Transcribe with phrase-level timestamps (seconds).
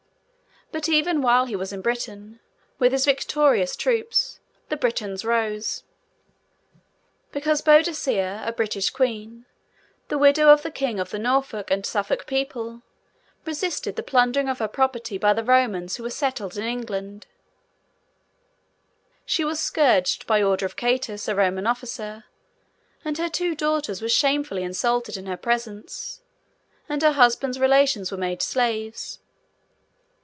[0.73, 2.39] But, even while he was in Britain,
[2.79, 4.39] with his victorious troops,
[4.69, 5.83] the Britons rose.
[7.33, 9.45] Because Boadicea, a British queen,
[10.07, 12.83] the widow of the King of the Norfolk and Suffolk people,
[13.43, 17.27] resisted the plundering of her property by the Romans who were settled in England,
[19.25, 22.23] she was scourged, by order of Catus a Roman officer;
[23.03, 26.21] and her two daughters were shamefully insulted in her presence,
[26.87, 29.19] and her husband's relations were made slaves.